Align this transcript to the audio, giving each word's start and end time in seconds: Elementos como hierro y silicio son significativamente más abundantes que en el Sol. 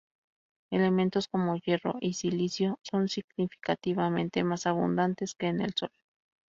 Elementos 0.71 1.27
como 1.27 1.55
hierro 1.57 1.99
y 2.01 2.13
silicio 2.15 2.79
son 2.81 3.07
significativamente 3.07 4.43
más 4.43 4.65
abundantes 4.65 5.35
que 5.35 5.45
en 5.45 5.61
el 5.61 5.75
Sol. 5.75 5.91